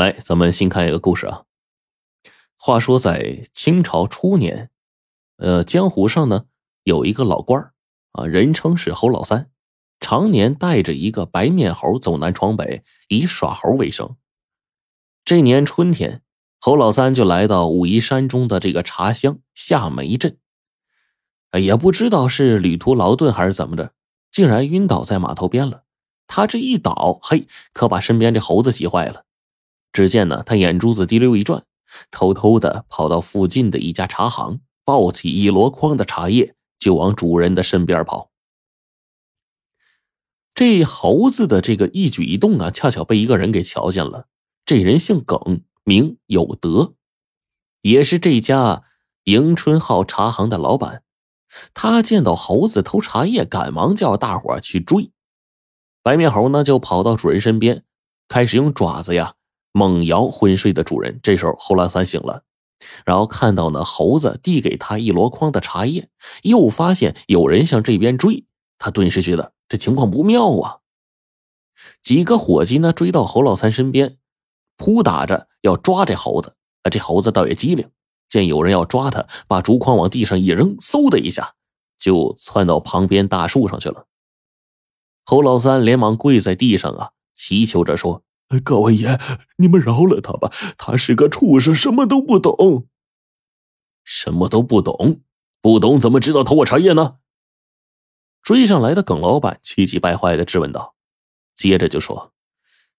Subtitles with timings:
[0.00, 1.42] 来，咱们新看一个故事啊。
[2.56, 4.70] 话说在清朝初年，
[5.36, 6.46] 呃，江湖上呢
[6.84, 7.70] 有一个老官
[8.12, 9.50] 啊，人称是侯老三，
[10.00, 14.16] 常年带着一个白面猴走南闯北，以耍猴为生。
[15.22, 16.22] 这年春天，
[16.58, 20.38] 侯老三就来到武夷山中的这个茶乡夏梅镇，
[21.60, 23.92] 也不知道是旅途劳顿还是怎么着，
[24.30, 25.84] 竟然晕倒在码头边了。
[26.26, 29.26] 他这一倒，嘿，可把身边这猴子急坏了。
[29.92, 31.64] 只见呢，他眼珠子滴溜一转，
[32.10, 38.30] 偷偷的跑到附近的一家茶行，抱起一箩筐的茶叶，就往主人的身边跑。
[40.54, 44.26] 这猴子的这个一举一动啊，恰巧被一个人给瞧见了。
[44.66, 46.94] 这人姓耿，名有德，
[47.80, 48.82] 也是这家
[49.24, 51.02] 迎春号茶行的老板。
[51.74, 55.10] 他见到猴子偷茶叶，赶忙叫大伙去追。
[56.02, 57.84] 白面猴呢，就跑到主人身边，
[58.28, 59.34] 开始用爪子呀
[59.72, 61.18] 猛摇昏睡的主人。
[61.22, 62.44] 这时候，侯老三醒了，
[63.04, 66.08] 然后看到呢猴子递给他一箩筐的茶叶，
[66.42, 68.44] 又发现有人向这边追，
[68.78, 70.78] 他顿时觉得这情况不妙啊。
[72.02, 74.18] 几个伙计呢追到侯老三身边，
[74.76, 76.56] 扑打着要抓这猴子。
[76.82, 77.90] 啊，这猴子倒也机灵，
[78.26, 81.54] 见有人要抓他，把竹筐往地上一扔，嗖的一下
[81.98, 84.06] 就窜到旁边大树上去了。
[85.26, 88.22] 侯老三连忙跪在地上啊，祈求着说
[88.58, 89.20] ：“各位爷，
[89.58, 92.88] 你们饶了他吧，他是个畜生，什么都不懂。
[94.02, 95.20] 什么都不懂，
[95.60, 97.18] 不懂怎么知道偷我茶叶呢？”
[98.42, 100.96] 追上来的耿老板气急败坏的质问道，
[101.54, 102.32] 接着就说：“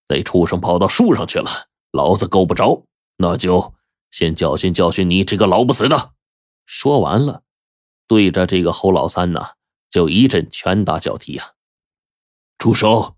[0.08, 2.86] 那畜生跑到树上去了，老子够不着，
[3.18, 3.74] 那就
[4.10, 6.14] 先教训教训你这个老不死的。”
[6.66, 7.44] 说完了，
[8.08, 9.50] 对着这个侯老三呢，
[9.90, 11.54] 就一阵拳打脚踢呀。
[12.58, 13.18] 住手！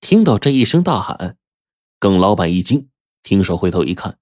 [0.00, 1.38] 听到这一声大喊，
[2.06, 2.88] 耿老板一惊，
[3.24, 4.18] 听说回头一看，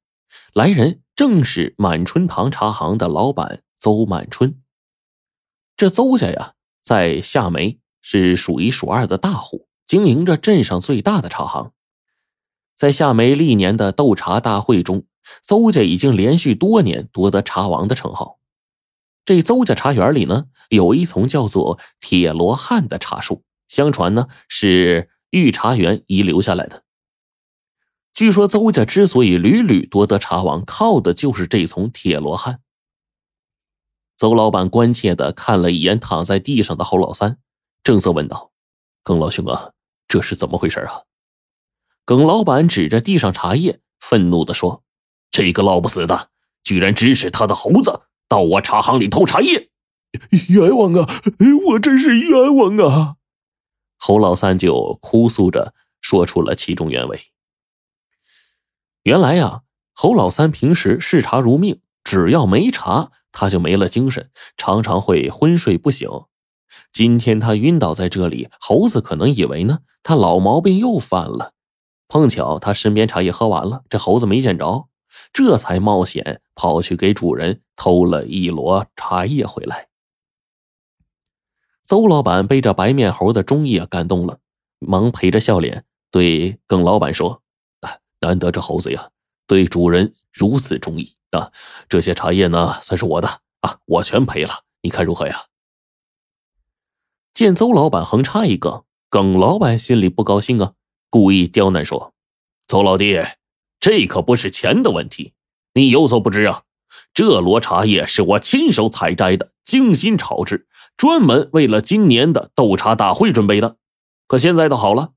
[0.55, 4.63] 来人正是满春堂茶行的老板邹满春。
[5.77, 11.73] 这邹家呀，在夏梅是数一数二的大户，经营着镇上最大的茶行。
[12.75, 15.05] 在夏梅历年的斗茶大会中，
[15.43, 18.39] 邹家已经连续多年夺得茶王的称号。
[19.27, 23.45] 这邹家茶园里呢，有一丛叫做铁罗汉的茶树。
[23.69, 26.84] 相传呢是御茶园遗留下来的。
[28.15, 32.61] 据说邹家之所以屡屡夺得茶王，靠的就是这丛铁罗汉。
[34.17, 37.39] 邹老板关切的看了一眼躺在地上的侯老三，
[37.83, 38.53] 正色问道
[39.03, 39.73] ：“耿老兄啊，
[40.07, 41.03] 这是怎么回事啊？”
[42.07, 44.85] 耿老板指着地上茶叶，愤怒的说
[45.33, 46.31] ：“这个老不死的，
[46.63, 49.71] 居然指使他的猴子到我茶行里偷茶叶，
[50.51, 51.21] 冤枉啊！
[51.67, 53.17] 我真是冤枉啊！”
[53.99, 57.21] 侯老三就哭诉着说出了其中原委。
[59.05, 66.09] 原来呀，侯老三平时视茶如命，只要没茶，他就没了精神，常常会昏睡不醒。
[66.91, 71.53] 今天他晕倒在这里，猴子可能以为呢，他老毛病又犯了。
[72.09, 74.89] 碰巧他身边茶叶喝完了，这猴子没见着，
[75.35, 79.89] 这才冒险跑去给主人偷了一箩茶叶回来。
[81.83, 84.39] 邹老板被这白面猴的忠义感动了，
[84.79, 87.43] 忙陪着笑脸对耿老板说：“，
[88.25, 89.11] 难得这猴子呀
[89.47, 91.53] 对主人如此忠义啊，
[91.89, 95.45] 这些茶叶呢算是我的啊，我全赔了，你看如何呀？”
[97.35, 100.73] 见邹老板横插一个，耿老板心里不高兴啊，
[101.11, 102.15] 故意刁难说
[102.67, 103.23] ：“邹老弟，
[103.81, 105.35] 这可不是钱的问题，
[105.75, 106.63] 你有所不知啊，
[107.13, 113.79] 这箩茶叶是我亲手采摘的，精心炒制。”专门为了今年的斗茶大会准备的，
[114.29, 115.15] 可现在倒好了，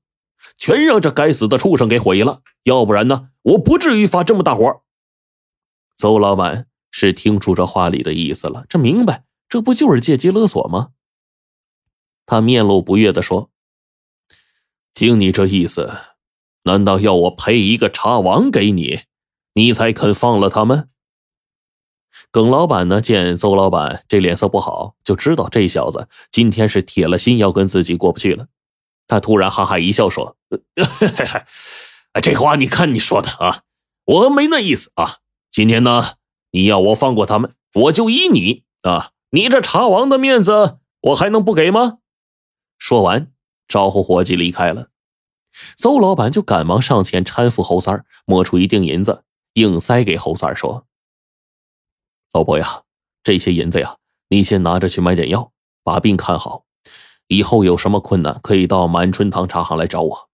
[0.56, 2.42] 全让这该死的畜生给毁了。
[2.64, 4.82] 要不然呢，我不至于发这么大火。
[5.96, 10.90] 邹老板是听出这话里的意思了，这明白，这不就是借机勒索吗？
[12.26, 13.50] 他面露不悦的说
[14.92, 15.92] ：“听你这意思，
[16.64, 19.00] 难道要我赔一个茶王给你，
[19.54, 20.90] 你才肯放了他们？”
[22.30, 28.48] 耿老板呢，见邹老板这脸色不好，就知道这小子今天是铁了心要跟自己过不去了。
[29.08, 30.36] 他突然哈哈一笑说
[32.22, 33.62] ：“这话你看你说的啊，
[34.04, 35.16] 我没那意思啊。
[35.50, 36.16] 今天呢，
[36.52, 39.12] 你要我放过他们，我就依你啊。
[39.30, 41.98] 你这茶王的面子，我还能不给吗？”
[42.78, 43.32] 说完，
[43.66, 44.90] 招呼伙计离开了。
[45.76, 49.24] 邹老板就赶忙上前搀扶侯三，摸出一锭银子，
[49.54, 50.86] 硬塞给侯三说。
[52.32, 52.82] 老伯呀，
[53.24, 53.96] 这些银子呀，
[54.28, 55.50] 你先拿着去买点药，
[55.82, 56.66] 把病看好。
[57.28, 60.30] 以后有什么困难，可以到满春堂茶行来找我。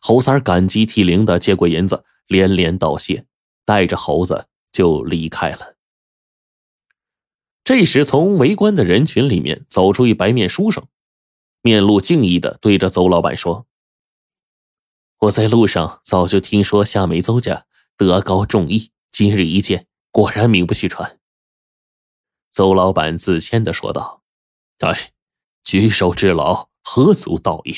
[0.00, 3.26] 猴三感激涕零的接过银子，连连道谢，
[3.64, 5.76] 带着猴子就离开了。
[7.62, 10.86] 这时，从围观的人群里面走出一白面书生，
[11.62, 13.66] 面露敬意的对着邹老板说
[15.20, 17.64] ：“我在路上早就听说夏梅邹家
[17.96, 21.18] 德高重义，今日一见，果然名不虚传。”
[22.52, 24.22] 邹老板自谦的说道
[24.80, 25.12] ：“哎，
[25.64, 27.74] 举手之劳，何足道也。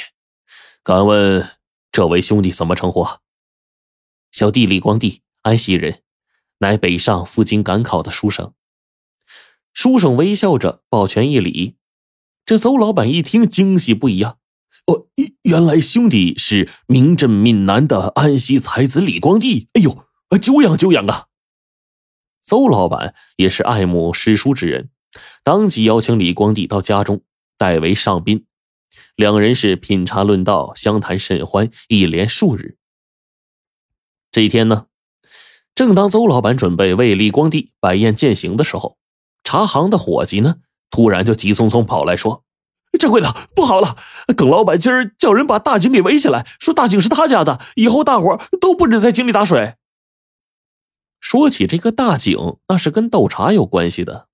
[0.83, 1.49] 敢问
[1.91, 3.07] 这位兄弟怎么称呼？”
[4.33, 6.03] 小弟李光地，安溪人，
[6.59, 8.53] 乃北上赴京赶考的书生。
[9.73, 11.77] 书生微笑着抱拳一礼，
[12.45, 14.37] 这邹老板一听惊喜不已啊！
[14.87, 15.07] 哦，
[15.43, 19.69] 原来兄弟是名震闽南的安溪才子李光地。
[19.75, 20.05] 哎呦，
[20.39, 21.27] 久仰久仰啊！
[22.43, 24.91] 邹老板也是爱慕诗书之人，
[25.43, 27.23] 当即邀请李光地到家中
[27.57, 28.47] 代为上宾，
[29.15, 32.77] 两人是品茶论道，相谈甚欢，一连数日。
[34.31, 34.87] 这一天呢，
[35.75, 38.99] 正当邹老板准备为李光地摆宴饯行的时候。
[39.45, 40.57] 茶行的伙计呢，
[40.91, 42.45] 突然就急匆匆跑来说
[42.99, 43.97] ：“掌柜的，不好了！
[44.37, 49.77] 耿老板今儿叫人把大井给围起来，说大井是他家的，以后大伙都不准在井里打水。”
[51.21, 54.29] 说起这个大井，那是跟斗茶有关系的。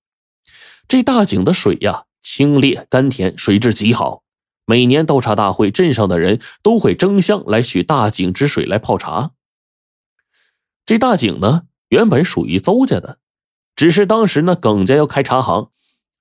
[0.87, 2.05] 这大井的水呀，
[2.35, 4.23] 清冽甘甜，水质极好。
[4.65, 9.33] 每年斗茶大会，镇上的人都会争相来取大井之水来泡茶。
[10.83, 13.19] 这大井呢，原本属于邹家的。
[13.75, 15.69] 只是当时呢，耿家要开茶行，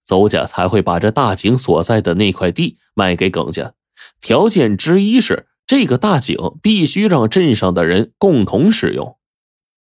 [0.05, 3.73] 邹家才会把这大井所在的那块地卖给耿家。
[4.21, 9.17] 条件之一是，这个大井必须让镇上的人共同使用。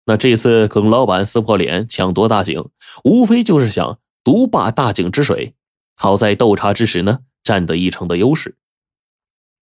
[0.07, 2.69] 那这次耿老板撕破脸抢夺大井，
[3.05, 5.55] 无非就是想独霸大井之水，
[5.97, 8.57] 好在斗茶之时呢占得一成的优势。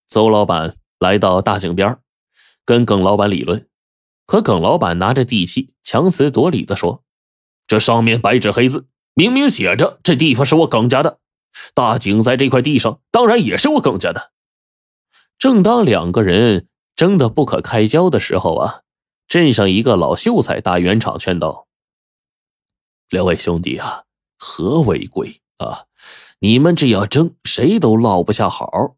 [0.09, 1.99] 邹老板来到大井边
[2.65, 3.69] 跟耿老板理论，
[4.27, 7.03] 可耿老板拿着地契，强词夺理的说。
[7.67, 11.19] 这上面白纸黑字，明明写着这地方是我耿家的，
[11.73, 14.33] 大井在这块地上，当然也是我耿家的。
[15.39, 18.83] 正当两个人争得不可开交的时候啊，
[19.27, 21.67] 镇上一个老秀才打圆场劝道
[23.09, 24.05] ：“两位兄弟啊，
[24.39, 25.87] 和为贵啊！
[26.45, 28.97] 你们这样争，谁都落不下好。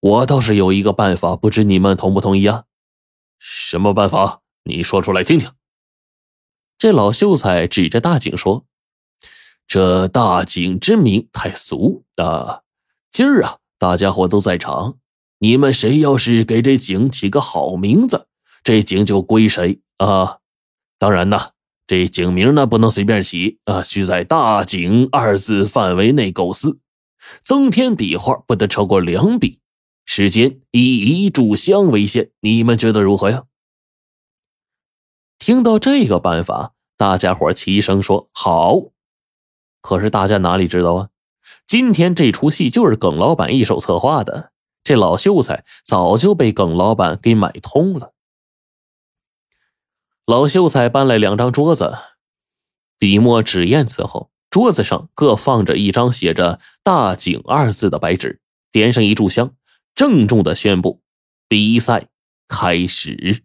[0.00, 2.64] 我倒是有一个办法，不知你们同不同意啊？
[3.38, 4.42] 什么办法？
[4.64, 5.50] 你说出来听听。”
[6.76, 8.66] 这老秀才指着大井说
[9.66, 12.60] ：“这大井之名太俗啊！
[13.10, 14.98] 今儿啊，大家伙都在场，
[15.38, 18.26] 你们谁要是给这井起个好名字，
[18.62, 20.40] 这井就归谁啊！
[20.98, 21.52] 当然呢，
[21.86, 26.78] 这井名呢不能随便起啊，需在‘大井’二字范围内构思，
[27.42, 29.60] 增添笔画不得超过两笔，
[30.06, 32.30] 时间以一炷香为限。
[32.40, 33.44] 你们觉得如何呀？”
[35.38, 36.72] 听到这个办法。
[36.96, 38.76] 大家伙齐声说好，
[39.82, 41.08] 可是大家哪里知道啊？
[41.66, 44.52] 今天这出戏就是耿老板一手策划的，
[44.84, 48.13] 这老秀才早就被耿老板给买通了。
[50.26, 51.98] 老秀才搬来两张桌子，
[52.98, 58.40] 笔墨纸砚伺候，桌子上各放着一张写着“大景”二字的白纸，
[58.72, 59.54] 点上一炷香，
[59.94, 61.02] 郑重的宣布：
[61.46, 62.08] 比赛
[62.48, 63.43] 开始。